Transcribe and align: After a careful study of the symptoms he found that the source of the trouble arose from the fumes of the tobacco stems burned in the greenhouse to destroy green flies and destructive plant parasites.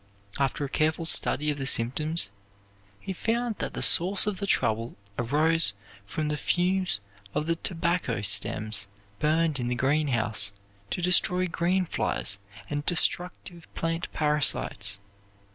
After 0.39 0.65
a 0.65 0.69
careful 0.69 1.05
study 1.05 1.51
of 1.51 1.59
the 1.59 1.67
symptoms 1.67 2.31
he 2.99 3.13
found 3.13 3.57
that 3.59 3.75
the 3.75 3.83
source 3.83 4.25
of 4.25 4.39
the 4.39 4.47
trouble 4.47 4.95
arose 5.19 5.75
from 6.07 6.27
the 6.27 6.37
fumes 6.37 6.99
of 7.35 7.45
the 7.45 7.55
tobacco 7.57 8.23
stems 8.23 8.87
burned 9.19 9.59
in 9.59 9.67
the 9.67 9.75
greenhouse 9.75 10.53
to 10.89 11.03
destroy 11.03 11.45
green 11.45 11.85
flies 11.85 12.39
and 12.67 12.83
destructive 12.87 13.67
plant 13.75 14.11
parasites. 14.11 14.97